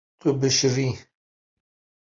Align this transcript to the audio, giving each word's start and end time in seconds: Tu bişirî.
Tu 0.19 0.29
bişirî. 0.41 0.89